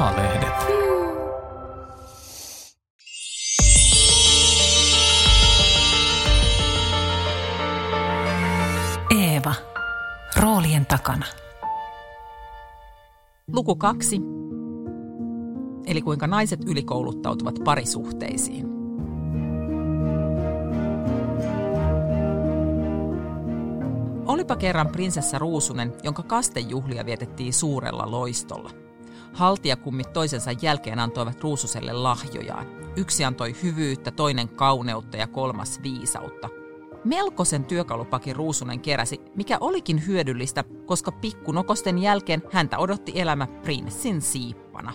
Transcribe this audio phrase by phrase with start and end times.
[0.00, 0.54] A-lehdet.
[9.10, 9.54] Eeva.
[10.36, 11.26] Roolien takana.
[13.52, 14.20] Luku kaksi.
[15.86, 18.66] Eli kuinka naiset ylikouluttautuvat parisuhteisiin.
[24.26, 28.89] Olipa kerran prinsessa Ruusunen, jonka kastejuhlia vietettiin suurella loistolla.
[29.32, 32.66] Haltijakummit toisensa jälkeen antoivat Ruususelle lahjojaan.
[32.96, 36.48] Yksi antoi hyvyyttä, toinen kauneutta ja kolmas viisautta.
[37.04, 44.92] Melkoisen työkalupakin Ruusunen keräsi, mikä olikin hyödyllistä, koska pikkunokosten jälkeen häntä odotti elämä prinssin siippana.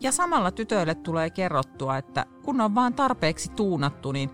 [0.00, 4.30] Ja samalla tytöille tulee kerrottua, että kun on vaan tarpeeksi tuunattu, niin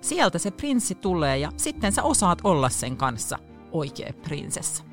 [0.00, 3.38] sieltä se prinssi tulee ja sitten sä osaat olla sen kanssa
[3.72, 4.84] oikea prinsessa.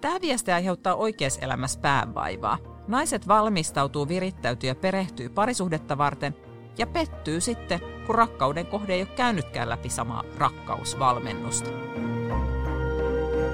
[0.00, 2.58] Tämä viesti aiheuttaa oikeassa elämässä päänvaivaa.
[2.88, 6.36] Naiset valmistautuu, virittäytyy ja perehtyy parisuhdetta varten
[6.78, 11.70] ja pettyy sitten, kun rakkauden kohde ei ole käynytkään läpi samaa rakkausvalmennusta.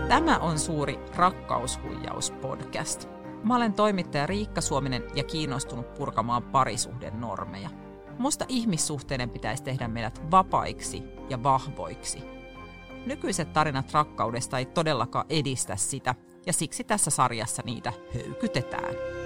[0.08, 3.08] Tämä on suuri rakkaushuijauspodcast.
[3.44, 7.70] Mä olen toimittaja Riikka Suominen ja kiinnostunut purkamaan parisuhden normeja.
[8.18, 12.18] Musta ihmissuhteiden pitäisi tehdä meidät vapaiksi ja vahvoiksi.
[13.06, 16.14] Nykyiset tarinat rakkaudesta ei todellakaan edistä sitä,
[16.46, 19.21] ja siksi tässä sarjassa niitä höykytetään.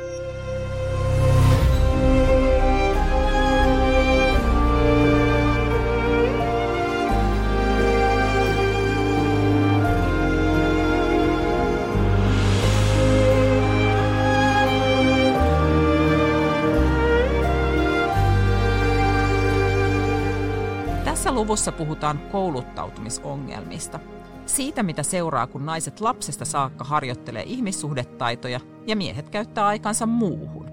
[21.16, 23.98] Tässä luvussa puhutaan kouluttautumisongelmista.
[24.46, 30.70] Siitä, mitä seuraa, kun naiset lapsesta saakka harjoittelee ihmissuhdetaitoja ja miehet käyttää aikansa muuhun.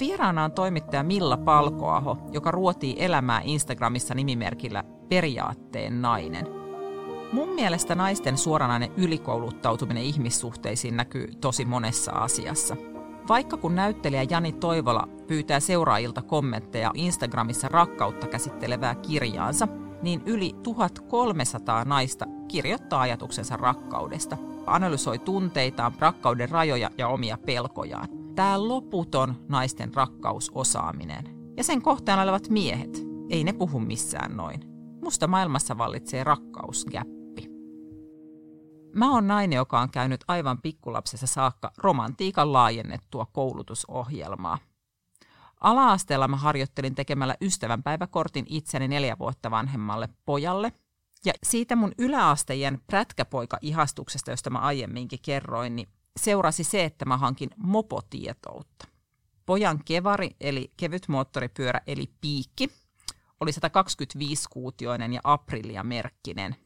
[0.00, 6.46] Vieraana on toimittaja Milla Palkoaho, joka ruotii elämää Instagramissa nimimerkillä Periaatteen nainen.
[7.32, 12.76] Mun mielestä naisten suoranainen ylikouluttautuminen ihmissuhteisiin näkyy tosi monessa asiassa.
[13.28, 19.68] Vaikka kun näyttelijä Jani Toivola pyytää seuraajilta kommentteja Instagramissa rakkautta käsittelevää kirjaansa,
[20.02, 28.08] niin yli 1300 naista kirjoittaa ajatuksensa rakkaudesta, analysoi tunteitaan, rakkauden rajoja ja omia pelkojaan.
[28.34, 31.24] Tämä loputon naisten rakkausosaaminen.
[31.56, 34.60] Ja sen kohtaan olevat miehet, ei ne puhu missään noin.
[35.02, 37.17] Musta maailmassa vallitsee rakkausgäppi.
[38.92, 44.58] Mä oon nainen, joka on käynyt aivan pikkulapsessa saakka romantiikan laajennettua koulutusohjelmaa.
[45.60, 50.72] Ala-asteella mä harjoittelin tekemällä ystävänpäiväkortin itseni neljä vuotta vanhemmalle pojalle.
[51.24, 57.50] Ja siitä mun yläastejen prätkäpoika-ihastuksesta, josta mä aiemminkin kerroin, niin seurasi se, että mä hankin
[57.56, 58.88] mopotietoutta.
[59.46, 62.70] Pojan kevari, eli kevyt moottoripyörä, eli piikki,
[63.40, 66.56] oli 125-kuutioinen ja aprilia-merkkinen.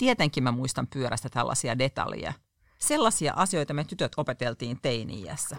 [0.00, 2.32] Tietenkin mä muistan pyörästä tällaisia detaljeja.
[2.78, 5.56] Sellaisia asioita me tytöt opeteltiin teini-iässä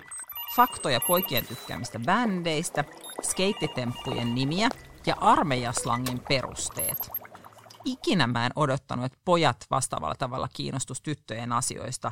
[0.55, 2.83] faktoja poikien tykkäämistä bändeistä,
[3.23, 4.69] skeittitemppujen nimiä
[5.05, 7.09] ja armeijaslangin perusteet.
[7.85, 12.11] Ikinä mä en odottanut, että pojat vastaavalla tavalla kiinnostus tyttöjen asioista,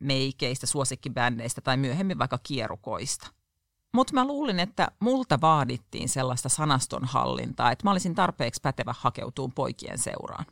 [0.00, 3.26] meikeistä, suosikkibändeistä tai myöhemmin vaikka kierukoista.
[3.94, 9.98] Mutta mä luulin, että multa vaadittiin sellaista sanastonhallintaa, että mä olisin tarpeeksi pätevä hakeutuun poikien
[9.98, 10.44] seuraan.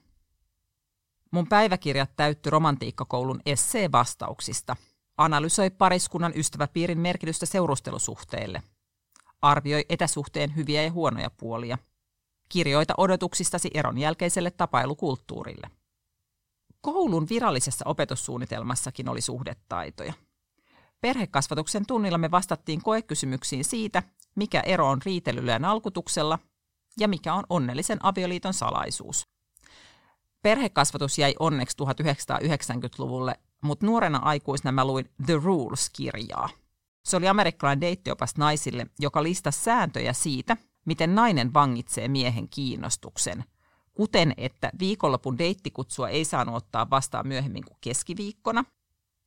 [1.33, 4.77] Mun päiväkirjat täytty romantiikkakoulun essee-vastauksista–
[5.17, 8.63] analysoi pariskunnan ystäväpiirin merkitystä seurustelusuhteille.
[9.43, 11.79] Arvioi etäsuhteen hyviä ja huonoja puolia.
[12.49, 15.71] Kirjoita odotuksistasi eron jälkeiselle tapailukulttuurille.
[16.81, 20.13] Koulun virallisessa opetussuunnitelmassakin oli suhdetaitoja.
[21.01, 24.03] Perhekasvatuksen tunnilla me vastattiin koekysymyksiin siitä,
[24.35, 26.39] mikä ero on riitelyllä ja nalkutuksella
[27.01, 29.32] ja mikä on onnellisen avioliiton salaisuus.
[30.43, 36.49] Perhekasvatus jäi onneksi 1990-luvulle mutta nuorena aikuisena mä luin The Rules-kirjaa.
[37.05, 43.45] Se oli amerikkalainen deittiopas naisille, joka listasi sääntöjä siitä, miten nainen vangitsee miehen kiinnostuksen.
[43.95, 48.65] Kuten, että viikonlopun deittikutsua ei saanut ottaa vastaan myöhemmin kuin keskiviikkona.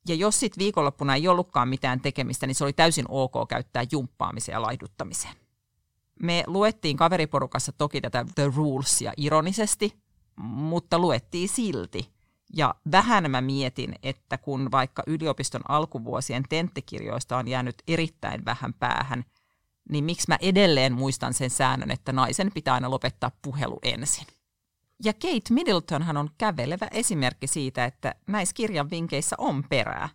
[0.08, 4.54] Ja jos sitten viikonloppuna ei ollutkaan mitään tekemistä, niin se oli täysin ok käyttää jumppaamiseen
[4.54, 5.34] ja laihduttamiseen.
[6.20, 9.94] Me luettiin kaveriporukassa toki tätä The Rulesia ironisesti,
[10.38, 12.10] mutta luettiin silti–
[12.56, 19.24] ja vähän mä mietin, että kun vaikka yliopiston alkuvuosien tenttikirjoista on jäänyt erittäin vähän päähän,
[19.90, 24.28] niin miksi mä edelleen muistan sen säännön, että naisen pitää aina lopettaa puhelu ensin.
[25.04, 30.10] Ja Kate Middletonhan on kävelevä esimerkki siitä, että näissä kirjan vinkeissä on perää.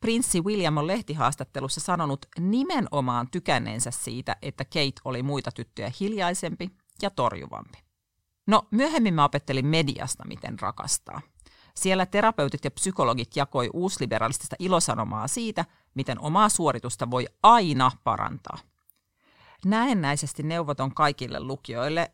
[0.00, 6.70] prinssi William on lehtihaastattelussa sanonut nimenomaan tykänneensä siitä, että Kate oli muita tyttöjä hiljaisempi
[7.02, 7.83] ja torjuvampi.
[8.46, 11.20] No, myöhemmin mä opettelin mediasta, miten rakastaa.
[11.74, 15.64] Siellä terapeutit ja psykologit jakoi uusliberalistista ilosanomaa siitä,
[15.94, 18.58] miten omaa suoritusta voi aina parantaa.
[19.64, 22.12] Näennäisesti neuvoton kaikille lukijoille,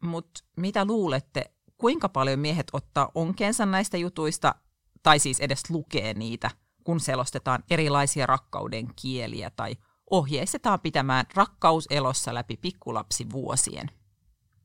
[0.00, 4.54] mutta mitä luulette, kuinka paljon miehet ottaa onkeensa näistä jutuista,
[5.02, 6.50] tai siis edes lukee niitä,
[6.84, 9.76] kun selostetaan erilaisia rakkauden kieliä tai
[10.10, 13.90] ohjeistetaan pitämään rakkaus elossa läpi pikkulapsi vuosien–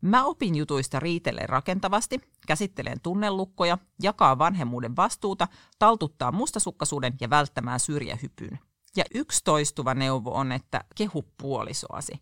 [0.01, 5.47] Mä opin jutuista riitelee rakentavasti, käsittelen tunnelukkoja, jakaa vanhemmuuden vastuuta,
[5.79, 8.59] taltuttaa mustasukkaisuuden ja välttämään syrjähypyn.
[8.95, 12.21] Ja yksi toistuva neuvo on, että kehu puolisoasi.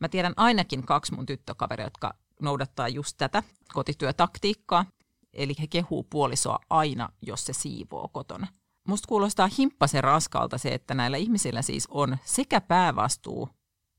[0.00, 3.42] Mä tiedän ainakin kaksi mun tyttökaveria, jotka noudattaa just tätä
[3.72, 4.84] kotityötaktiikkaa,
[5.32, 8.46] eli he kehuu puolisoa aina, jos se siivoo kotona.
[8.88, 13.48] Musta kuulostaa himppasen raskalta se, että näillä ihmisillä siis on sekä päävastuu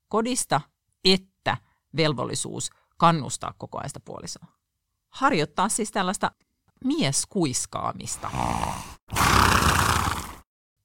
[0.07, 0.61] kodista
[1.05, 1.57] että
[1.97, 4.45] velvollisuus kannustaa koko ajan sitä puolisoa.
[5.09, 6.31] Harjoittaa siis tällaista
[6.83, 8.31] mieskuiskaamista.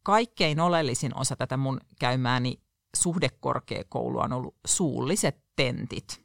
[0.02, 2.60] Kaikkein oleellisin osa tätä mun käymääni
[2.96, 6.22] suhdekorkeakoulua on ollut suulliset tentit.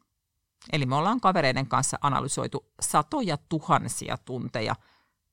[0.74, 4.75] Eli me ollaan kavereiden kanssa analysoitu satoja tuhansia tunteja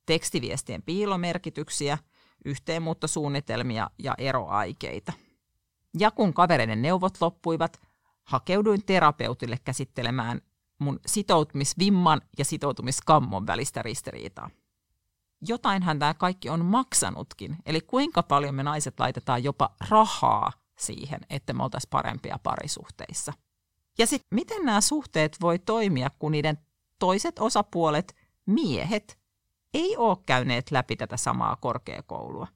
[0.07, 1.99] tekstiviestien piilomerkityksiä,
[2.45, 5.13] yhteenmuuttosuunnitelmia ja eroaikeita.
[5.99, 7.81] Ja kun kavereiden neuvot loppuivat,
[8.25, 10.41] hakeuduin terapeutille käsittelemään
[10.79, 14.51] mun sitoutumisvimman ja sitoutumiskammon välistä ristiriitaa.
[15.49, 21.53] Jotainhan tämä kaikki on maksanutkin, eli kuinka paljon me naiset laitetaan jopa rahaa siihen, että
[21.53, 23.33] me oltaisiin parempia parisuhteissa.
[23.99, 26.59] Ja sitten miten nämä suhteet voi toimia, kun niiden
[26.99, 28.17] toiset osapuolet,
[28.47, 29.19] miehet,
[29.75, 32.47] ei ole käyneet läpi tätä samaa korkeakoulua?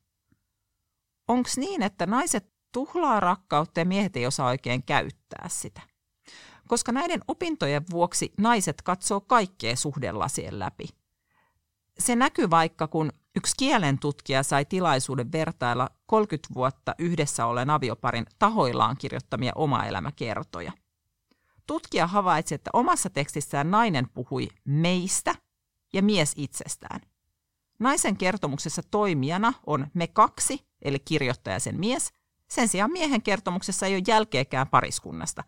[1.28, 5.80] Onko niin, että naiset tuhlaa rakkautta ja miehet ei osaa oikein käyttää sitä.
[6.68, 10.88] Koska näiden opintojen vuoksi naiset katsoo kaikkea suhdelasien läpi.
[11.98, 18.26] Se näkyy vaikka, kun yksi kielen tutkija sai tilaisuuden vertailla 30 vuotta yhdessä olleen avioparin
[18.38, 20.72] tahoillaan kirjoittamia oma-elämäkertoja.
[21.66, 25.34] Tutkija havaitsi, että omassa tekstissään nainen puhui meistä
[25.92, 27.00] ja mies itsestään.
[27.78, 32.12] Naisen kertomuksessa toimijana on me kaksi, eli kirjoittaja sen mies,
[32.48, 35.44] sen sijaan miehen kertomuksessa ei ole jälkeäkään pariskunnasta.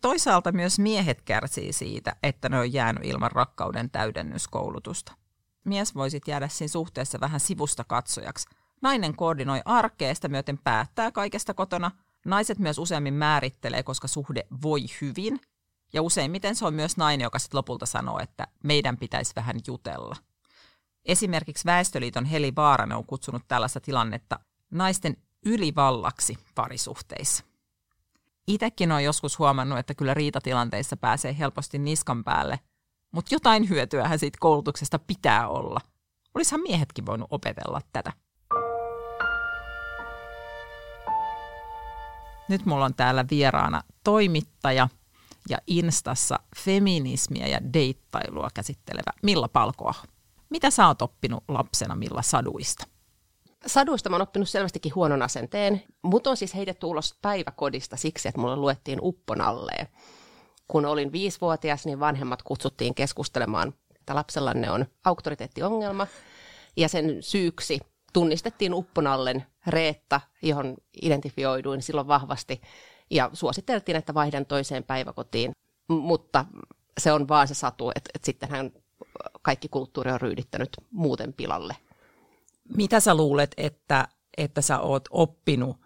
[0.00, 5.12] Toisaalta myös miehet kärsii siitä, että ne on jäänyt ilman rakkauden täydennyskoulutusta.
[5.64, 8.48] Mies voisi jäädä siinä suhteessa vähän sivusta katsojaksi.
[8.82, 11.90] Nainen koordinoi arkeesta myöten päättää kaikesta kotona.
[12.26, 15.40] Naiset myös useammin määrittelee, koska suhde voi hyvin.
[15.92, 20.16] Ja useimmiten se on myös nainen, joka sitten lopulta sanoo, että meidän pitäisi vähän jutella.
[21.04, 24.38] Esimerkiksi Väestöliiton Heli Vaaranen on kutsunut tällaista tilannetta
[24.70, 27.44] naisten ylivallaksi parisuhteissa.
[28.46, 32.60] Itekin on joskus huomannut, että kyllä riitatilanteissa pääsee helposti niskan päälle,
[33.12, 35.80] mutta jotain hyötyähän siitä koulutuksesta pitää olla.
[36.34, 38.12] Olisihan miehetkin voinut opetella tätä.
[42.48, 44.88] Nyt mulla on täällä vieraana toimittaja
[45.48, 49.94] ja Instassa feminismiä ja deittailua käsittelevä Milla Palkoa.
[50.50, 52.86] Mitä sä oot oppinut lapsena Milla saduista?
[53.66, 55.82] Saduista mä oon oppinut selvästikin huonon asenteen.
[56.02, 59.88] Mut on siis heitetty ulos päiväkodista siksi, että mulle luettiin upponalleen.
[60.68, 66.06] Kun olin viisivuotias, niin vanhemmat kutsuttiin keskustelemaan, että lapsellanne on auktoriteettiongelma.
[66.76, 67.80] Ja sen syyksi
[68.12, 72.60] tunnistettiin upponallen Reetta, johon identifioiduin silloin vahvasti.
[73.10, 75.52] Ja suositeltiin, että vaihdan toiseen päiväkotiin.
[75.88, 76.44] Mutta
[77.00, 78.72] se on vaan se satu, että, että sittenhän
[79.42, 81.76] kaikki kulttuuri on ryydittänyt muuten pilalle.
[82.76, 85.76] Mitä sä luulet, että, että sä oot oppinut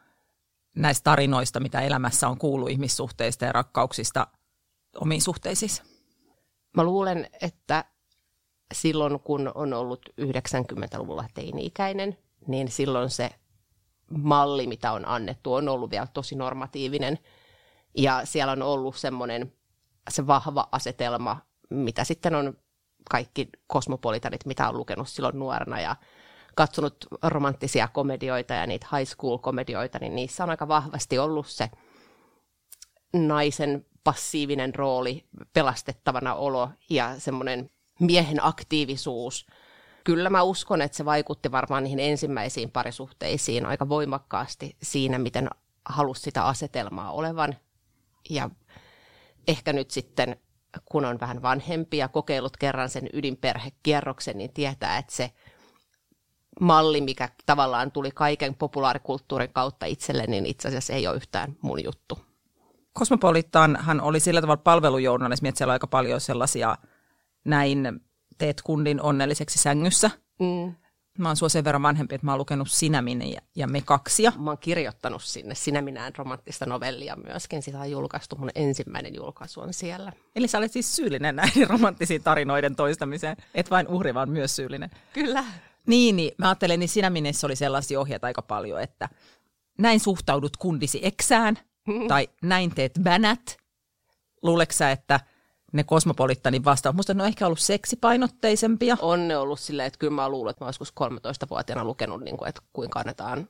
[0.76, 4.26] näistä tarinoista, mitä elämässä on kuullut ihmissuhteista ja rakkauksista
[5.00, 5.70] omiin suhteisiin?
[6.76, 7.84] Mä luulen, että
[8.74, 13.30] silloin kun on ollut 90-luvulla teini-ikäinen, niin silloin se
[14.10, 17.18] malli, mitä on annettu, on ollut vielä tosi normatiivinen.
[17.96, 19.52] Ja siellä on ollut semmoinen
[20.10, 21.36] se vahva asetelma,
[21.70, 22.56] mitä sitten on
[23.10, 25.96] kaikki kosmopolitanit, mitä on lukenut silloin nuorena ja
[26.58, 31.70] katsonut romanttisia komedioita ja niitä high school-komedioita, niin niissä on aika vahvasti ollut se
[33.12, 39.46] naisen passiivinen rooli, pelastettavana olo ja semmoinen miehen aktiivisuus.
[40.04, 45.50] Kyllä mä uskon, että se vaikutti varmaan niihin ensimmäisiin parisuhteisiin aika voimakkaasti siinä, miten
[45.84, 47.56] halusi sitä asetelmaa olevan.
[48.30, 48.50] Ja
[49.48, 50.36] ehkä nyt sitten,
[50.84, 55.30] kun on vähän vanhempi ja kokeillut kerran sen ydinperhekierroksen, niin tietää, että se–
[56.60, 61.84] malli, mikä tavallaan tuli kaiken populaarikulttuurin kautta itselle, niin itse asiassa ei ole yhtään mun
[61.84, 62.18] juttu.
[63.78, 66.76] hän oli sillä tavalla palvelujournalismi, että siellä on aika paljon sellaisia
[67.44, 68.00] näin
[68.38, 70.10] teet kundin onnelliseksi sängyssä.
[70.40, 70.74] Mm.
[71.18, 73.80] Mä oon sua sen verran vanhempi, että mä oon lukenut Sinä, minä ja, ja me
[73.80, 74.32] kaksia.
[74.38, 77.62] Mä oon kirjoittanut sinne Sinä, minään romanttista novellia myöskin.
[77.62, 80.12] Sitä on julkaistu, mun ensimmäinen julkaisu on siellä.
[80.36, 83.36] Eli sä olet siis syyllinen näiden romanttisiin tarinoiden toistamiseen.
[83.54, 84.90] Et vain uhri, vaan myös syyllinen.
[85.12, 85.44] Kyllä.
[85.88, 89.08] Niin, niin mä ajattelen, niin Sinä, minessä oli sellaisia ohjeita aika paljon, että
[89.78, 92.08] näin suhtaudut kundisi eksään, mm.
[92.08, 93.56] tai näin teet vänät.
[94.42, 95.20] Luuleksä, että–
[95.72, 96.96] ne kosmopolittanin vastaus.
[96.96, 98.96] Musta ne on ehkä ollut seksipainotteisempia.
[99.00, 102.48] On ne ollut silleen, että kyllä mä luulen, että mä joskus 13-vuotiaana lukenut, niin kuin,
[102.48, 103.48] että kuinka annetaan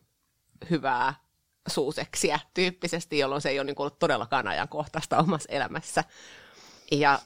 [0.71, 1.15] hyvää
[1.69, 6.05] suuseksiä tyyppisesti, jolloin se ei ole niin kuin ollut todellakaan ajankohtaista omassa elämässä.
[6.93, 7.19] Ja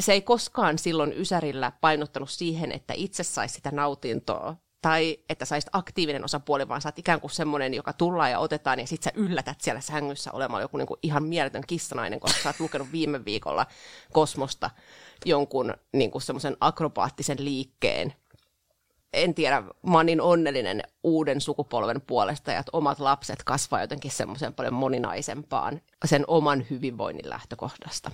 [0.00, 5.70] se ei koskaan silloin Ysärillä painottanut siihen, että itse saisi sitä nautintoa tai että saisit
[5.72, 9.10] aktiivinen osapuoli, vaan sä oot ikään kuin semmoinen, joka tullaan ja otetaan, ja sit sä
[9.14, 13.66] yllätät siellä sängyssä olemaan joku niinku ihan mieletön kissanainen, koska sä oot lukenut viime viikolla
[14.12, 14.70] Kosmosta
[15.24, 18.14] jonkun niinku semmoisen akrobaattisen liikkeen.
[19.12, 24.10] En tiedä, mä oon niin onnellinen uuden sukupolven puolesta, ja että omat lapset kasvaa jotenkin
[24.10, 28.10] semmoisen paljon moninaisempaan sen oman hyvinvoinnin lähtökohdasta.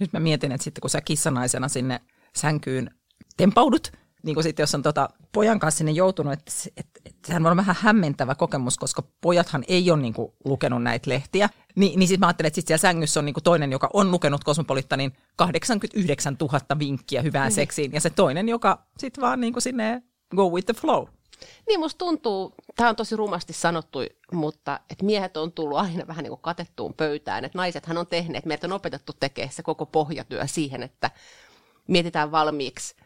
[0.00, 2.00] Nyt mä mietin, että sitten kun sä kissanaisena sinne
[2.36, 2.90] sänkyyn
[3.36, 3.92] tempaudut,
[4.22, 7.56] niin kuin sitten jos on tota pojan kanssa sinne joutunut, että, että, että sehän on
[7.56, 11.48] vähän hämmentävä kokemus, koska pojathan ei ole niin kuin, lukenut näitä lehtiä.
[11.76, 14.10] Ni, niin sitten mä ajattelen, että sit siellä sängyssä on niin kuin toinen, joka on
[14.10, 17.54] lukenut Kosmopolittanin 89 000 vinkkiä hyvään mm.
[17.54, 20.02] seksiin, ja se toinen, joka sitten vaan niin kuin sinne
[20.36, 21.06] go with the flow.
[21.68, 23.98] Niin musta tuntuu, tämä on tosi rumasti sanottu,
[24.32, 28.46] mutta että miehet on tullut aina vähän niin kuin katettuun pöytään, että naisethan on tehneet,
[28.46, 31.10] meiltä on opetettu tekemään se koko pohjatyö siihen, että
[31.88, 32.96] mietitään valmiiksi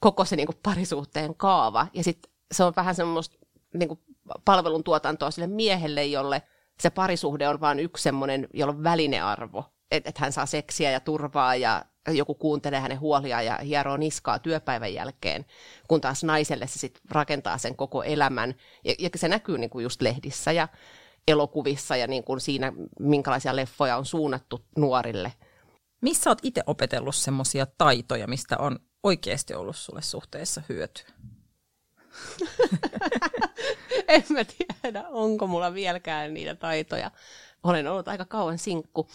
[0.00, 1.86] koko se niin kuin parisuhteen kaava.
[1.94, 3.36] Ja sitten se on vähän semmoista
[3.74, 4.00] niin kuin
[4.44, 6.42] palvelun tuotantoa sille miehelle, jolle
[6.80, 9.64] se parisuhde on vain yksi semmoinen, jolla on välinearvo.
[9.90, 14.38] Että et hän saa seksiä ja turvaa ja joku kuuntelee hänen huoliaan ja hieroo niskaa
[14.38, 15.46] työpäivän jälkeen,
[15.88, 18.54] kun taas naiselle se sitten rakentaa sen koko elämän.
[18.84, 20.68] Ja, ja se näkyy niin kuin just lehdissä ja
[21.28, 25.32] elokuvissa ja niin kuin siinä, minkälaisia leffoja on suunnattu nuorille.
[26.00, 31.06] Missä olet itse opetellut semmoisia taitoja, mistä on oikeasti ollut sulle suhteessa hyötyä?
[34.08, 37.10] en mä tiedä, onko mulla vieläkään niitä taitoja.
[37.62, 39.08] Olen ollut aika kauan sinkku.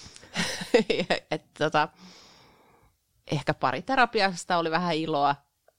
[1.31, 1.89] Et, tota,
[3.31, 5.35] ehkä pariterapiasta oli vähän iloa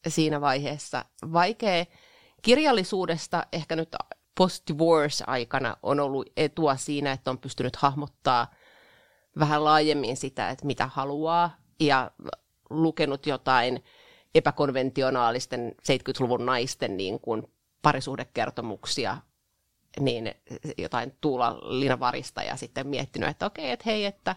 [0.09, 1.05] siinä vaiheessa.
[1.33, 1.85] Vaikea
[2.43, 3.97] kirjallisuudesta ehkä nyt
[4.39, 8.51] post-divorce-aikana on ollut etua siinä, että on pystynyt hahmottaa
[9.39, 12.11] vähän laajemmin sitä, että mitä haluaa ja
[12.71, 13.85] lukenut jotain
[14.35, 17.43] epäkonventionaalisten 70-luvun naisten niin kuin
[17.83, 19.17] parisuhdekertomuksia,
[20.01, 20.35] niin
[20.79, 24.37] jotain Tuula Linavarista ja sitten miettinyt, että okei, että hei, että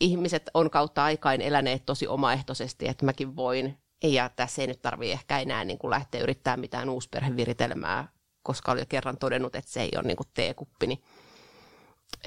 [0.00, 3.78] ihmiset on kautta aikain eläneet tosi omaehtoisesti, että mäkin voin.
[4.02, 8.08] Ja tässä ei nyt tarvitse ehkä enää niin kuin lähteä yrittämään mitään uusperheviritelmää,
[8.42, 10.94] koska oli jo kerran todennut, että se ei ole niin kuin teekuppini.
[10.94, 11.04] Niin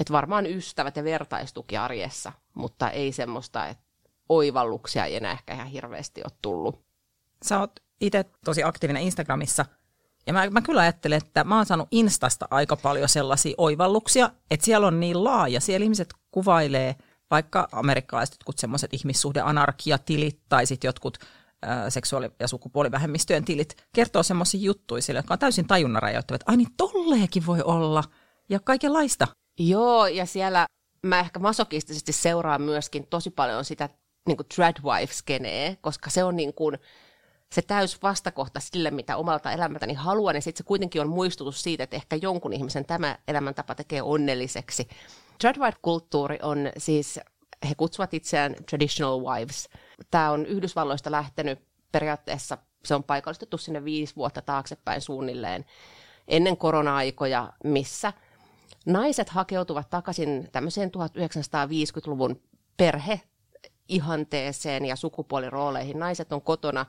[0.00, 3.84] että varmaan ystävät ja vertaistuki arjessa, mutta ei semmoista, että
[4.28, 6.84] oivalluksia ei enää ehkä ihan hirveästi ole tullut.
[7.44, 9.64] Sä oot itse tosi aktiivinen Instagramissa,
[10.26, 14.64] ja mä, mä kyllä ajattelen, että mä oon saanut Instasta aika paljon sellaisia oivalluksia, että
[14.64, 16.96] siellä on niin laaja, siellä ihmiset kuvailee
[17.32, 21.18] vaikka amerikkalaiset jotkut semmoiset ihmissuhdeanarkiatilit tai sitten jotkut
[21.88, 26.56] seksuaali- ja sukupuolivähemmistöjen tilit kertoo semmoisia juttuja sille, jotka on täysin tajunnan rajoittavat, että ai
[26.56, 28.04] niin tolleekin voi olla
[28.48, 29.28] ja kaikenlaista.
[29.58, 30.66] Joo, ja siellä
[31.02, 33.88] mä ehkä masokistisesti seuraan myöskin tosi paljon sitä
[34.26, 36.78] niin kuin Tradwife-skenee, koska se on niin kuin,
[37.52, 41.84] se täys vastakohta sille, mitä omalta elämältäni haluan, ja sitten se kuitenkin on muistutus siitä,
[41.84, 44.88] että ehkä jonkun ihmisen tämä elämäntapa tekee onnelliseksi.
[45.38, 47.20] Tradwife-kulttuuri on siis,
[47.68, 49.68] he kutsuvat itseään traditional wives.
[50.10, 51.58] Tämä on Yhdysvalloista lähtenyt
[51.92, 55.64] periaatteessa, se on paikallistettu sinne viisi vuotta taaksepäin suunnilleen,
[56.28, 58.12] ennen korona-aikoja, missä
[58.86, 62.42] naiset hakeutuvat takaisin tämmöiseen 1950-luvun
[62.76, 63.20] perhe
[63.88, 65.98] ihanteeseen ja sukupuolirooleihin.
[65.98, 66.86] Naiset on kotona,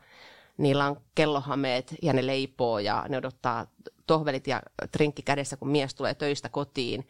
[0.58, 3.68] niillä on kellohameet ja ne leipoo ja ne odottaa
[4.08, 7.08] tohvelit ja trinkki kädessä, kun mies tulee töistä kotiin.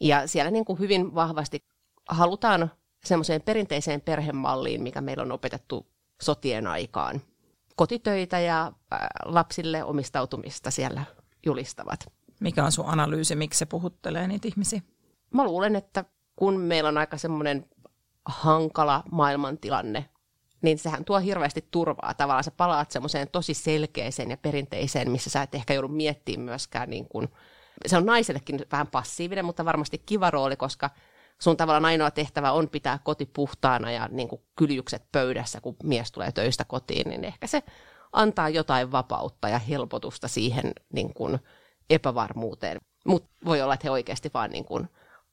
[0.00, 1.64] Ja siellä niin kuin hyvin vahvasti
[2.08, 2.70] halutaan
[3.04, 5.86] semmoiseen perinteiseen perhemalliin, mikä meillä on opetettu
[6.22, 7.20] sotien aikaan.
[7.76, 8.72] Kotitöitä ja
[9.24, 11.04] lapsille omistautumista siellä
[11.46, 12.12] julistavat.
[12.40, 14.82] Mikä on sun analyysi, miksi se puhuttelee niitä ihmisiä?
[15.34, 16.04] Mä luulen, että
[16.36, 17.66] kun meillä on aika semmoinen
[18.24, 20.08] hankala maailmantilanne
[20.62, 22.14] niin sehän tuo hirveästi turvaa.
[22.14, 26.90] Tavallaan sä palaat semmoiseen tosi selkeäseen ja perinteiseen, missä sä et ehkä joudu miettimään myöskään,
[26.90, 27.28] niin kuin,
[27.86, 30.90] se on naisellekin vähän passiivinen, mutta varmasti kiva rooli, koska
[31.40, 36.12] sun tavallaan ainoa tehtävä on pitää koti puhtaana ja niin kuin kyljykset pöydässä, kun mies
[36.12, 37.62] tulee töistä kotiin, niin ehkä se
[38.12, 41.38] antaa jotain vapautta ja helpotusta siihen niin kuin
[41.90, 42.78] epävarmuuteen.
[43.06, 44.88] Mutta voi olla, että he oikeasti vaan niin kuin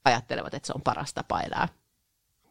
[0.06, 1.68] ajattelevat, että se on paras tapa elää.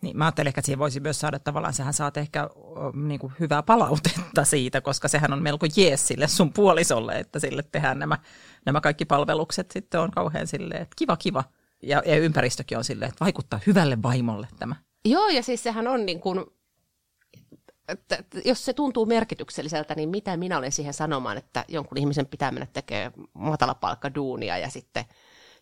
[0.03, 2.50] Niin, mä ajattelin että siihen voisi myös saada tavallaan, sehän saat ehkä
[2.95, 7.62] niin kuin hyvää palautetta siitä, koska sehän on melko jees sille sun puolisolle, että sille
[7.73, 8.19] tehdään nämä,
[8.67, 11.45] nämä kaikki palvelukset sitten on kauhean silleen, että kiva kiva.
[11.83, 14.76] Ja, ja ympäristökin on silleen, että vaikuttaa hyvälle vaimolle tämä.
[15.05, 16.45] Joo, ja siis sehän on niin kuin,
[17.88, 22.53] että jos se tuntuu merkitykselliseltä, niin mitä minä olen siihen sanomaan, että jonkun ihmisen pitää
[22.53, 25.05] mennä tekemään matalapalkkaduunia ja sitten–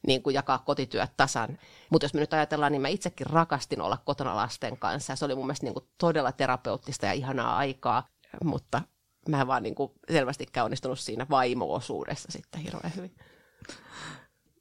[0.06, 1.58] niin kuin jakaa kotityöt tasan.
[1.90, 5.24] Mutta jos me nyt ajatellaan, niin mä itsekin rakastin olla kotona lasten kanssa ja se
[5.24, 8.08] oli mun mielestä niin kuin todella terapeuttista ja ihanaa aikaa,
[8.44, 8.82] mutta
[9.28, 13.14] mä en vaan niin kuin selvästikään onnistunut siinä vaimo-osuudessa sitten hirveän hyvin.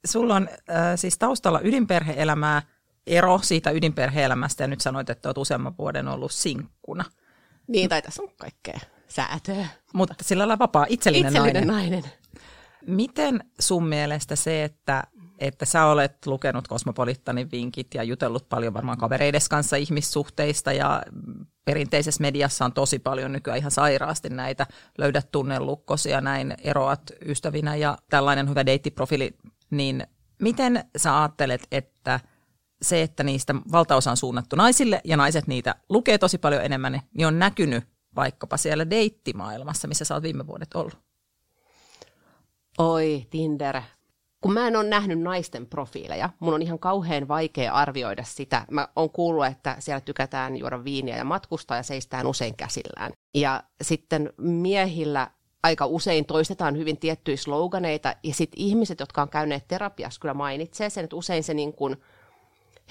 [0.06, 2.62] Sulla on äh, siis taustalla ydinperheelämää,
[3.06, 7.04] ero siitä ydinperheelämästä ja nyt sanoit, että olet useamman vuoden ollut sinkkuna.
[7.66, 9.66] Niin, tai tässä on kaikkea säätöä.
[9.94, 11.90] Mutta sillä lailla vapaa, itsellinen, itsellinen nainen.
[11.90, 12.12] nainen.
[12.86, 15.04] Miten sun mielestä se, että
[15.46, 21.02] että sä olet lukenut Kosmopolittanin vinkit ja jutellut paljon varmaan kavereides kanssa ihmissuhteista ja
[21.64, 24.66] perinteisessä mediassa on tosi paljon nykyään ihan sairaasti näitä
[24.98, 29.36] löydät tunnelukkosia, näin eroat ystävinä ja tällainen hyvä deittiprofiili,
[29.70, 30.06] niin
[30.42, 32.20] miten sä ajattelet, että
[32.82, 37.26] se, että niistä valtaosa on suunnattu naisille ja naiset niitä lukee tosi paljon enemmän, niin
[37.26, 37.84] on näkynyt
[38.16, 40.98] vaikkapa siellä deittimaailmassa, missä sä oot viime vuodet ollut?
[42.78, 43.80] Oi, Tinder,
[44.44, 48.64] kun mä en ole nähnyt naisten profiileja, mun on ihan kauhean vaikea arvioida sitä.
[48.70, 53.12] Mä oon kuullut, että siellä tykätään juoda viiniä ja matkustaa ja seistään usein käsillään.
[53.34, 55.30] Ja sitten miehillä
[55.62, 60.90] aika usein toistetaan hyvin tiettyjä sloganeita, ja sitten ihmiset, jotka on käyneet terapiassa, kyllä mainitsee
[60.90, 61.96] sen, että usein se niin kuin,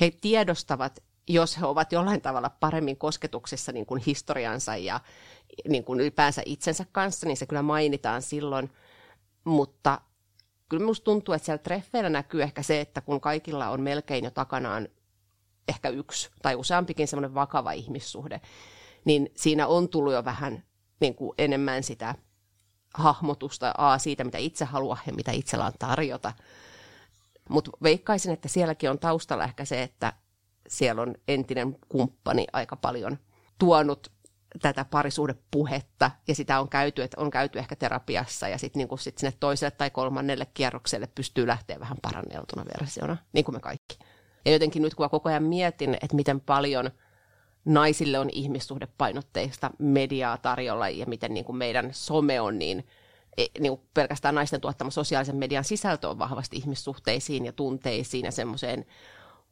[0.01, 4.99] he tiedostavat, jos he ovat jollain tavalla paremmin kosketuksessa niin kuin historiansa ja
[5.67, 8.71] niin kuin ylipäänsä itsensä kanssa, niin se kyllä mainitaan silloin,
[9.43, 10.01] mutta
[10.73, 14.31] kyllä minusta tuntuu, että siellä treffeillä näkyy ehkä se, että kun kaikilla on melkein jo
[14.31, 14.87] takanaan
[15.67, 18.41] ehkä yksi tai useampikin semmoinen vakava ihmissuhde,
[19.05, 20.63] niin siinä on tullut jo vähän
[20.99, 22.15] niin kuin enemmän sitä
[22.93, 26.33] hahmotusta A siitä, mitä itse haluaa ja mitä itsellä on tarjota.
[27.49, 30.13] Mutta veikkaisin, että sielläkin on taustalla ehkä se, että
[30.67, 33.17] siellä on entinen kumppani aika paljon
[33.59, 34.11] tuonut
[34.61, 39.17] tätä parisuhdepuhetta, ja sitä on käyty, että on käyty ehkä terapiassa, ja sitten niin sit
[39.17, 43.97] sinne toiselle tai kolmannelle kierrokselle pystyy lähteä vähän paranneltuna versiona, niin kuin me kaikki.
[44.45, 46.91] Ja jotenkin nyt kun koko ajan mietin, että miten paljon
[47.65, 52.87] naisille on ihmissuhdepainotteista mediaa tarjolla, ja miten niin kuin meidän some on niin,
[53.37, 58.31] e, niin kuin pelkästään naisten tuottama sosiaalisen median sisältö on vahvasti ihmissuhteisiin ja tunteisiin ja
[58.31, 58.85] semmoiseen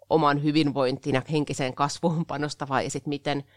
[0.09, 3.43] oman hyvinvointiin ja henkiseen kasvuun panostavaa, ja sitten miten–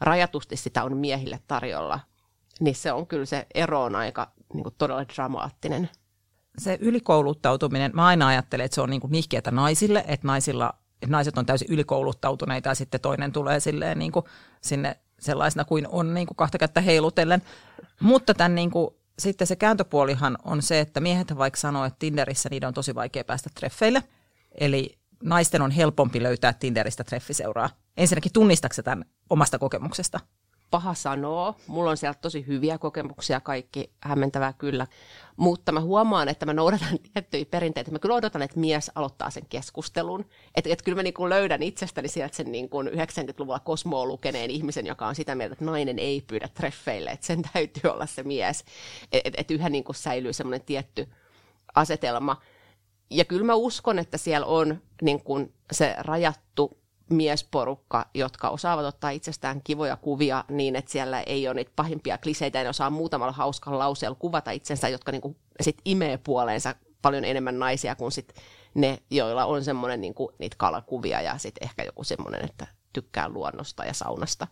[0.00, 2.00] rajatusti sitä on miehille tarjolla,
[2.60, 5.90] niin se on kyllä se ero on aika niin kuin todella dramaattinen.
[6.58, 11.38] Se ylikouluttautuminen, mä aina ajattelen, että se on niin nihkeätä naisille, että, naisilla, että naiset
[11.38, 14.24] on täysin ylikouluttautuneita ja sitten toinen tulee silleen niin kuin
[14.60, 17.42] sinne sellaisena kuin on niin kuin kahta kättä heilutellen.
[18.00, 22.48] Mutta tämän niin kuin, sitten se kääntöpuolihan on se, että miehet vaikka sanoo, että Tinderissä
[22.48, 24.02] niiden on tosi vaikea päästä treffeille.
[24.60, 27.70] Eli naisten on helpompi löytää Tinderistä treffiseuraa?
[27.96, 30.20] Ensinnäkin tunnistatko tämän omasta kokemuksesta?
[30.70, 31.54] Paha sanoo.
[31.66, 34.86] Mulla on sieltä tosi hyviä kokemuksia, kaikki hämmentävää kyllä.
[35.36, 37.90] Mutta mä huomaan, että mä noudatan tiettyjä perinteitä.
[37.90, 40.24] Mä kyllä odotan, että mies aloittaa sen keskustelun.
[40.54, 45.06] Että et kyllä mä niin löydän itsestäni sieltä sen niin 90-luvulla kosmoa lukeneen ihmisen, joka
[45.06, 47.10] on sitä mieltä, että nainen ei pyydä treffeille.
[47.10, 48.64] Että sen täytyy olla se mies.
[49.12, 51.08] Että et, et yhä niin säilyy semmoinen tietty
[51.74, 52.36] asetelma–
[53.10, 56.78] ja kyllä mä uskon, että siellä on niin kuin se rajattu
[57.10, 62.58] miesporukka, jotka osaavat ottaa itsestään kivoja kuvia niin, että siellä ei ole niitä pahimpia kliseitä,
[62.58, 67.24] ja ne osaa muutamalla hauskalla lauseella kuvata itsensä, jotka niin kuin sit imee puoleensa paljon
[67.24, 68.34] enemmän naisia kuin sit
[68.74, 73.28] ne, joilla on semmoinen niin kuin, niitä kalakuvia ja sitten ehkä joku semmoinen, että tykkää
[73.28, 74.46] luonnosta ja saunasta.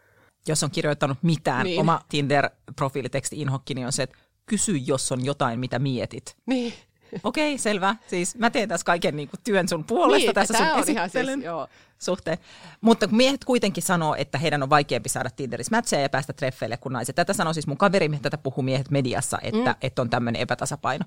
[0.49, 1.81] Jos on kirjoittanut mitään, niin.
[1.81, 6.37] oma Tinder-profiiliteksti inhokki, niin on se, että kysy, jos on jotain, mitä mietit.
[6.47, 6.75] Niin.
[7.23, 7.97] Okei, okay, selvä.
[8.07, 11.11] Siis mä teen tässä kaiken niin kuin, työn sun puolesta niin, tässä sun on ihan
[11.11, 11.69] siis, joo.
[11.99, 12.39] suhteen.
[12.81, 16.77] Mutta kun miehet kuitenkin sanoo, että heidän on vaikeampi saada Tinderissä mätsejä ja päästä treffeille
[16.77, 17.17] kuin naiset.
[17.17, 19.77] Tätä sanoo siis mun kaveri, tätä puhuu miehet mediassa, että, mm.
[19.83, 21.05] että on tämmöinen epätasapaino.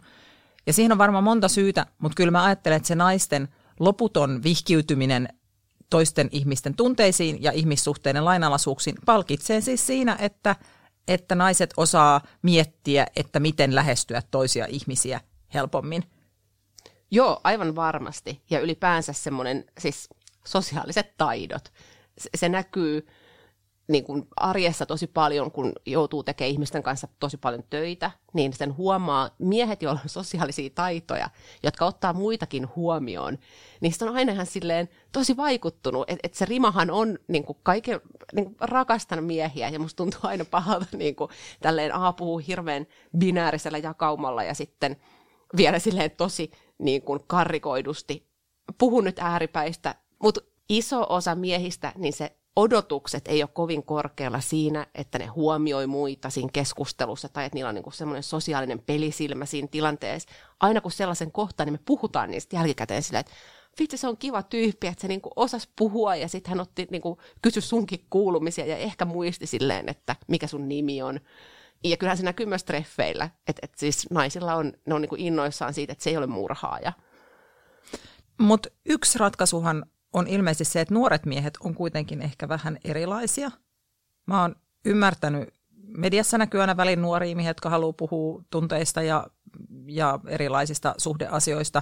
[0.68, 3.48] Ja siihen on varmaan monta syytä, mutta kyllä mä ajattelen, että se naisten
[3.80, 5.30] loputon vihkiytyminen
[5.89, 10.56] toisten ihmisten tunteisiin ja ihmissuhteiden lainalaisuuksiin palkitsee siis siinä, että,
[11.08, 15.22] että naiset osaa miettiä, että miten lähestyä toisia ihmisiä
[15.56, 16.04] helpommin.
[17.12, 18.41] Joo, aivan varmasti.
[18.50, 20.10] Ja ylipäänsä semmoinen, siis
[20.46, 21.74] sosiaaliset taidot.
[22.18, 23.08] Se, se näkyy
[23.88, 28.78] niin kuin arjessa tosi paljon, kun joutuu tekemään ihmisten kanssa tosi paljon töitä, niin sen
[28.78, 31.30] huomaa miehet, joilla on sosiaalisia taitoja,
[31.63, 33.38] jotka ottaa muitakin huomioon.
[33.82, 38.02] Niistä on aina ihan silleen tosi vaikuttunut, että et se rimahan on niin kuin kaiken,
[38.34, 41.30] niin kuin rakastan miehiä ja musta tuntuu aina pahalta niin kuin,
[41.62, 42.88] tälleen A puhuu hirveän
[43.18, 44.98] binäärisellä jakaumalla ja sitten
[45.58, 48.28] vielä silleen tosi niin kuin karrikoidusti.
[48.78, 54.88] Puhun nyt ääripäistä, mutta iso osa miehistä, niin se odotukset ei ole kovin korkealla siinä,
[54.96, 59.68] että ne huomioi muita siinä keskustelussa tai että niillä on niin semmoinen sosiaalinen pelisilmä siinä
[59.72, 60.30] tilanteessa.
[60.60, 63.32] Aina kun sellaisen kohtaan, niin me puhutaan niistä jälkikäteen sillä, että
[63.80, 67.02] vitsi se on kiva tyyppi, että se niin osasi puhua ja sitten hän otti, niin
[67.02, 71.20] kuin, kysy sunkin kuulumisia ja ehkä muisti silleen, että mikä sun nimi on.
[71.84, 75.22] Ja kyllähän se näkyy myös treffeillä, että, että siis naisilla on, ne on niin kuin
[75.22, 76.94] innoissaan siitä, että se ei ole murhaaja.
[78.40, 83.52] Mutta yksi ratkaisuhan on ilmeisesti se, että nuoret miehet on kuitenkin ehkä vähän erilaisia.
[84.28, 85.54] Mä oon ymmärtänyt,
[85.98, 89.28] mediassa näkyy aina välin nuoria miehiä, jotka haluaa puhua tunteista ja,
[89.88, 91.82] ja erilaisista suhdeasioista.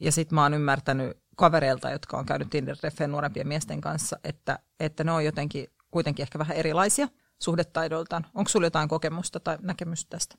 [0.00, 2.76] Ja sitten mä oon ymmärtänyt kavereilta, jotka on käynyt tinder
[3.08, 8.26] nuorempien miesten kanssa, että, että ne on jotenkin kuitenkin ehkä vähän erilaisia suhdetaidoltaan.
[8.34, 10.36] Onko sulla jotain kokemusta tai näkemystä tästä?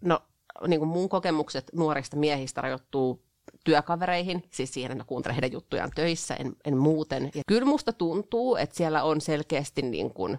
[0.00, 0.22] No
[0.66, 3.24] niin kuin mun kokemukset nuorista miehistä rajoittuu
[3.64, 7.30] työkavereihin, siis siihen, että kuuntelen heidän juttujaan töissä, en, en muuten.
[7.34, 10.38] Ja kyllä musta tuntuu, että siellä on selkeästi niin kuin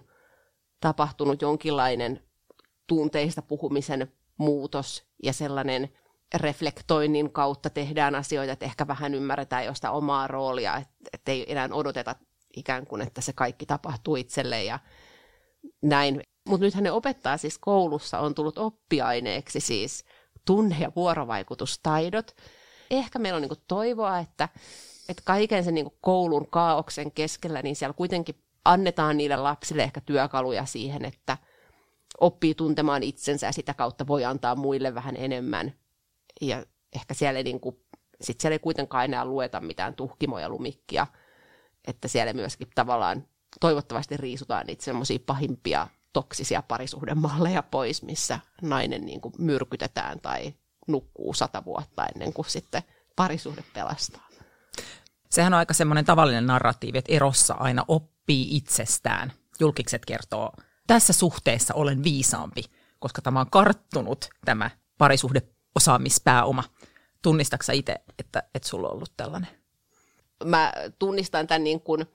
[0.80, 2.22] tapahtunut jonkinlainen
[2.86, 5.88] tunteista puhumisen muutos ja sellainen
[6.34, 12.16] reflektoinnin kautta tehdään asioita, että ehkä vähän ymmärretään josta omaa roolia, että ei enää odoteta
[12.56, 14.78] ikään kuin, että se kaikki tapahtuu itselle ja
[15.82, 16.22] näin.
[16.48, 20.04] Mutta nythän ne opettaa siis koulussa, on tullut oppiaineeksi siis
[20.44, 22.36] tunne- ja vuorovaikutustaidot,
[22.90, 24.48] ehkä meillä on niin toivoa, että,
[25.08, 30.66] että kaiken sen niin koulun kaauksen keskellä, niin siellä kuitenkin annetaan niille lapsille ehkä työkaluja
[30.66, 31.38] siihen, että
[32.20, 35.74] oppii tuntemaan itsensä ja sitä kautta voi antaa muille vähän enemmän.
[36.40, 37.60] Ja ehkä siellä ei, niin
[38.20, 41.06] sit siellä ei kuitenkaan enää lueta mitään tuhkimoja lumikkia,
[41.86, 43.26] että siellä myöskin tavallaan
[43.60, 50.54] toivottavasti riisutaan niitä semmoisia pahimpia toksisia parisuhdemalleja pois, missä nainen niin kuin myrkytetään tai
[50.88, 52.82] nukkuu sata vuotta ennen kuin sitten
[53.16, 54.28] parisuhde pelastaa.
[55.30, 59.32] Sehän on aika semmoinen tavallinen narratiivi, että erossa aina oppii itsestään.
[59.60, 60.52] Julkikset kertoo,
[60.86, 62.64] tässä suhteessa olen viisaampi,
[62.98, 66.64] koska tämä on karttunut tämä parisuhdeosaamispääoma.
[67.22, 69.50] Tunnistatko itse, että, että sulla on ollut tällainen?
[70.44, 72.06] Mä tunnistan tämän niin kuin–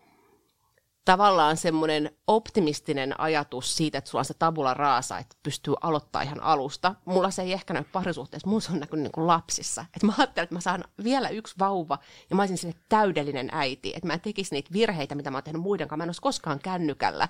[1.07, 6.43] tavallaan semmoinen optimistinen ajatus siitä, että sulla on se tabula raasa, että pystyy aloittaa ihan
[6.43, 6.95] alusta.
[7.05, 9.85] Mulla se ei ehkä näy parisuhteessa, mulla se on näkynyt niin kuin lapsissa.
[9.95, 13.93] Et mä ajattelin, että mä saan vielä yksi vauva ja mä olisin sille täydellinen äiti.
[13.95, 15.97] Että mä en tekisi niitä virheitä, mitä mä oon tehnyt muiden kanssa.
[15.97, 17.29] Mä en olisi koskaan kännykällä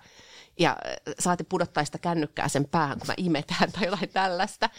[0.60, 4.70] ja äh, saati pudottaa sitä kännykkää sen päähän, kun mä imetään tai jotain tällaista.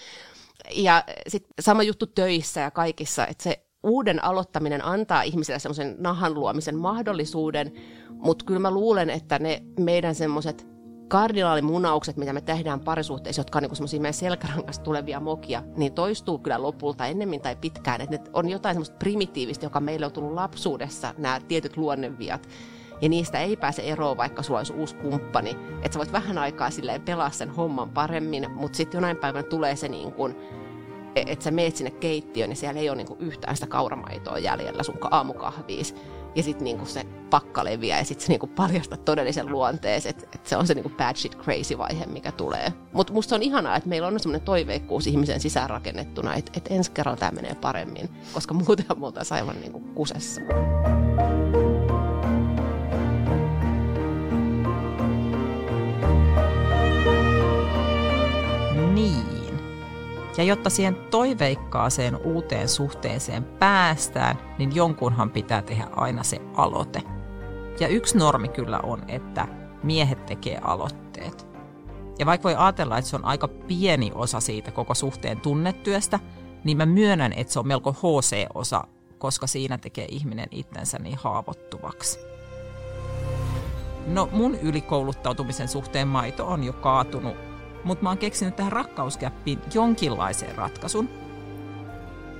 [0.74, 6.34] Ja sitten sama juttu töissä ja kaikissa, että se uuden aloittaminen antaa ihmiselle semmoisen nahan
[6.34, 7.72] luomisen mahdollisuuden,
[8.18, 10.66] mutta kyllä mä luulen, että ne meidän semmoiset
[11.08, 16.38] kardinaalimunaukset, mitä me tehdään parisuhteissa, jotka on niin semmoisia meidän selkärangasta tulevia mokia, niin toistuu
[16.38, 18.00] kyllä lopulta ennemmin tai pitkään.
[18.00, 22.48] Että on jotain semmoista primitiivistä, joka meille on tullut lapsuudessa, nämä tietyt luonneviat,
[23.00, 25.50] ja niistä ei pääse eroon, vaikka sulla olisi uusi kumppani.
[25.82, 29.76] Että sä voit vähän aikaa silleen pelaa sen homman paremmin, mutta sitten jonain päivänä tulee
[29.76, 30.36] se niin kuin,
[31.14, 34.98] että sä meet sinne keittiöön ja siellä ei ole niinku yhtään sitä kauramaitoa jäljellä sun
[35.10, 35.94] aamukahviis.
[36.34, 40.46] Ja sitten niinku se pakka leviää ja sitten se niinku paljastaa todellisen luonteen, että et
[40.46, 42.72] se on se niinku bad shit crazy vaihe, mikä tulee.
[42.92, 46.90] Mutta musta on ihanaa, että meillä on semmoinen toiveikkuus ihmisen sisään rakennettuna, että et ensi
[46.90, 50.40] kerralla tämä menee paremmin, koska muuten me oltaisiin aivan niinku kusessa.
[60.38, 67.02] Ja jotta siihen toiveikkaaseen uuteen suhteeseen päästään, niin jonkunhan pitää tehdä aina se aloite.
[67.80, 69.48] Ja yksi normi kyllä on, että
[69.82, 71.46] miehet tekee aloitteet.
[72.18, 76.20] Ja vaikka voi ajatella, että se on aika pieni osa siitä koko suhteen tunnetyöstä,
[76.64, 78.84] niin mä myönnän, että se on melko HC-osa,
[79.18, 82.18] koska siinä tekee ihminen itsensä niin haavoittuvaksi.
[84.06, 87.47] No mun ylikouluttautumisen suhteen maito on jo kaatunut
[87.84, 91.08] mutta mä oon keksinyt tähän rakkauskäppiin jonkinlaisen ratkaisun.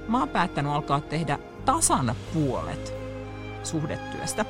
[0.09, 2.95] Mä oon päättänyt alkaa tehdä tasan puolet
[3.63, 4.45] suhdetyöstä.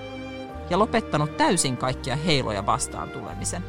[0.70, 3.64] ja lopettanut täysin kaikkia heiloja vastaan tulemisen.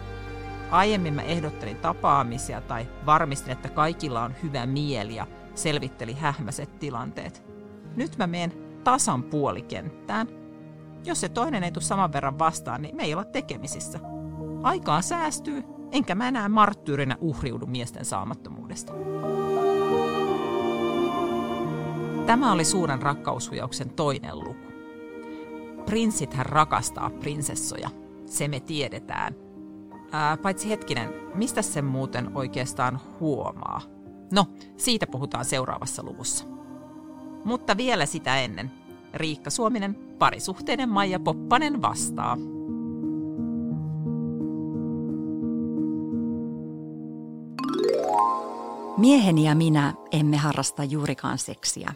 [0.72, 7.44] Aiemmin mä ehdottelin tapaamisia tai varmistin, että kaikilla on hyvä mieli ja selvitteli hähmäiset tilanteet.
[7.96, 8.54] Nyt mä menen
[8.84, 10.28] tasan puolikenttään.
[11.06, 14.00] Jos se toinen ei tule saman verran vastaan, niin me ei olla tekemisissä.
[14.64, 18.94] Aikaa säästyy, enkä mä enää marttyyrinä uhriudu miesten saamattomuudesta.
[22.26, 24.70] Tämä oli suuren rakkaushujauksen toinen luku.
[25.86, 27.90] Prinssithän rakastaa prinsessoja,
[28.26, 29.36] se me tiedetään.
[30.12, 33.82] Ää, paitsi hetkinen, mistä se muuten oikeastaan huomaa?
[34.34, 34.46] No,
[34.78, 36.46] siitä puhutaan seuraavassa luvussa.
[37.46, 38.72] Mutta vielä sitä ennen.
[39.14, 42.38] Riikka Suominen, parisuhteinen Maija Poppanen vastaa.
[49.00, 51.94] Mieheni ja minä emme harrasta juurikaan seksiä.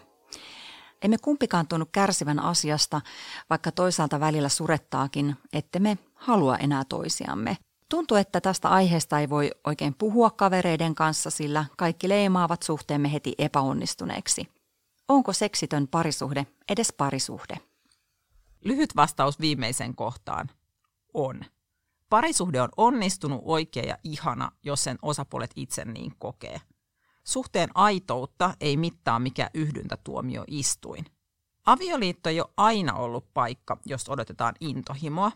[1.01, 3.01] Emme kumpikaan tunnu kärsivän asiasta,
[3.49, 7.57] vaikka toisaalta välillä surettaakin, että me halua enää toisiamme.
[7.89, 13.35] Tuntuu, että tästä aiheesta ei voi oikein puhua kavereiden kanssa, sillä kaikki leimaavat suhteemme heti
[13.37, 14.47] epäonnistuneeksi.
[15.07, 17.57] Onko seksitön parisuhde edes parisuhde?
[18.65, 20.49] Lyhyt vastaus viimeisen kohtaan.
[21.13, 21.41] On.
[22.09, 26.61] Parisuhde on onnistunut, oikea ja ihana, jos sen osapuolet itse niin kokee–
[27.23, 29.49] Suhteen aitoutta ei mittaa mikä
[30.47, 31.05] istuin.
[31.65, 35.31] Avioliitto ei ole aina ollut paikka, jos odotetaan intohimoa,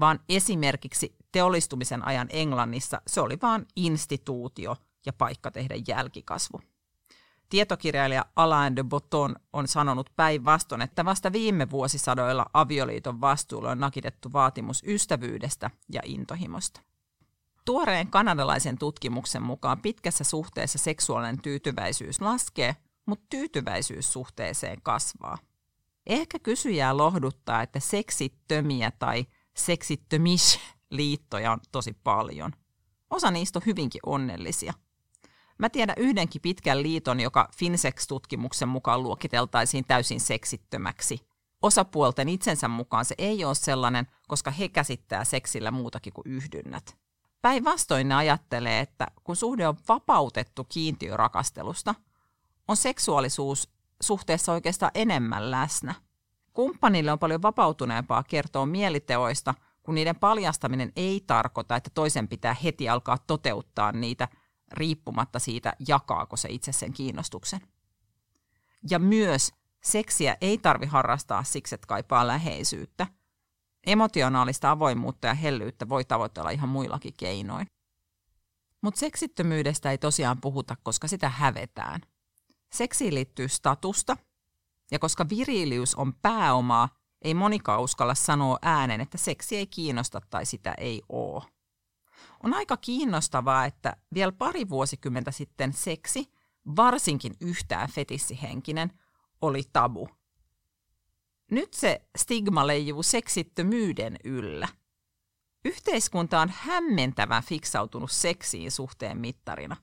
[0.00, 4.76] vaan esimerkiksi teollistumisen ajan Englannissa se oli vain instituutio
[5.06, 6.60] ja paikka tehdä jälkikasvu.
[7.48, 14.32] Tietokirjailija Alain de Botton on sanonut päinvastoin, että vasta viime vuosisadoilla avioliiton vastuulle on nakitettu
[14.32, 16.80] vaatimus ystävyydestä ja intohimosta.
[17.64, 25.38] Tuoreen kanadalaisen tutkimuksen mukaan pitkässä suhteessa seksuaalinen tyytyväisyys laskee, mutta tyytyväisyys suhteeseen kasvaa.
[26.06, 32.52] Ehkä kysyjää lohduttaa, että seksittömiä tai seksittömis-liittoja on tosi paljon.
[33.10, 34.72] Osa niistä on hyvinkin onnellisia.
[35.58, 41.18] Mä tiedän yhdenkin pitkän liiton, joka Finsex-tutkimuksen mukaan luokiteltaisiin täysin seksittömäksi.
[41.62, 46.99] Osapuolten itsensä mukaan se ei ole sellainen, koska he käsittää seksillä muutakin kuin yhdynnät.
[47.42, 51.94] Päinvastoin ne ajattelee, että kun suhde on vapautettu kiintiörakastelusta,
[52.68, 53.68] on seksuaalisuus
[54.02, 55.94] suhteessa oikeastaan enemmän läsnä.
[56.52, 62.88] Kumppanille on paljon vapautuneempaa kertoa mieliteoista, kun niiden paljastaminen ei tarkoita, että toisen pitää heti
[62.88, 64.28] alkaa toteuttaa niitä
[64.72, 67.60] riippumatta siitä, jakaako se itse sen kiinnostuksen.
[68.90, 73.06] Ja myös seksiä ei tarvi harrastaa siksi, että kaipaa läheisyyttä–
[73.86, 77.66] Emotionaalista avoimuutta ja hellyyttä voi tavoitella ihan muillakin keinoin.
[78.82, 82.00] Mutta seksittömyydestä ei tosiaan puhuta, koska sitä hävetään.
[82.72, 84.16] Seksiin liittyy statusta,
[84.90, 86.88] ja koska virilius on pääomaa,
[87.22, 91.44] ei monikaan uskalla sanoa äänen, että seksi ei kiinnosta tai sitä ei oo.
[92.44, 96.32] On aika kiinnostavaa, että vielä pari vuosikymmentä sitten seksi,
[96.76, 98.92] varsinkin yhtään fetissihenkinen,
[99.40, 100.08] oli tabu–
[101.50, 104.68] nyt se stigma leijuu seksittömyyden yllä.
[105.64, 109.76] Yhteiskunta on hämmentävän fiksautunut seksiin suhteen mittarina.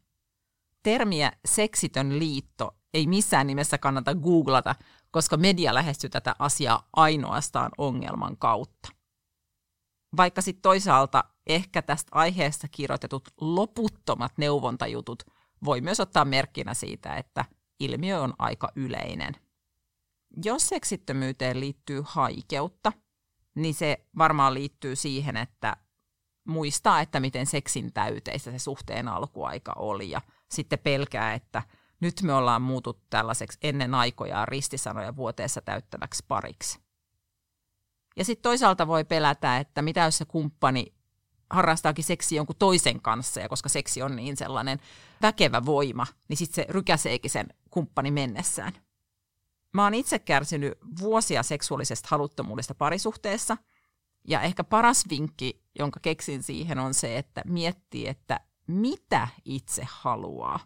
[0.84, 4.76] Termiä seksitön liitto ei missään nimessä kannata googlata,
[5.12, 8.90] koska media lähestyy tätä asiaa ainoastaan ongelman kautta.
[10.18, 15.24] Vaikka sitten toisaalta ehkä tästä aiheesta kirjoitetut loputtomat neuvontajutut
[15.66, 17.46] voi myös ottaa merkkinä siitä, että
[17.80, 19.34] ilmiö on aika yleinen–
[20.44, 22.92] jos seksittömyyteen liittyy haikeutta,
[23.56, 25.78] niin se varmaan liittyy siihen, että
[26.48, 30.22] muistaa, että miten seksin täyteistä se suhteen alkuaika oli ja
[30.52, 31.64] sitten pelkää, että
[32.00, 36.80] nyt me ollaan muutut tällaiseksi ennen aikojaan ristisanoja vuoteessa täyttäväksi pariksi.
[38.18, 40.94] Ja sitten toisaalta voi pelätä, että mitä jos se kumppani
[41.50, 44.80] harrastaakin seksi jonkun toisen kanssa, ja koska seksi on niin sellainen
[45.22, 48.74] väkevä voima, niin sitten se rykäseekin sen kumppani mennessään.
[49.78, 53.58] Mä oon itse kärsinyt vuosia seksuaalisesta haluttomuudesta parisuhteessa.
[54.28, 60.60] Ja ehkä paras vinkki, jonka keksin siihen, on se, että miettii, että mitä itse haluaa.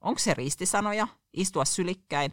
[0.00, 2.32] Onko se ristisanoja, istua sylikkäin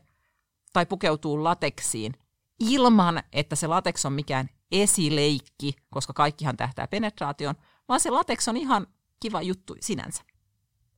[0.74, 2.14] tai pukeutuu lateksiin
[2.60, 7.56] ilman, että se lateks on mikään esileikki, koska kaikkihan tähtää penetraation,
[7.88, 8.88] vaan se lateks on ihan
[9.20, 10.24] kiva juttu sinänsä.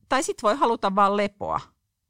[0.08, 1.60] Tai sitten voi haluta vaan lepoa,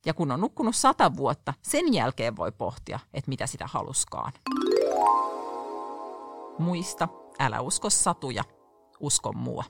[0.06, 4.32] ja kun on nukkunut sata vuotta, sen jälkeen voi pohtia, että mitä sitä haluskaan.
[6.58, 7.08] Muista,
[7.38, 8.44] älä usko satuja,
[9.00, 9.64] usko mua.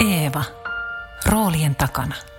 [0.00, 0.44] Eeva.
[1.26, 2.33] Roolien takana.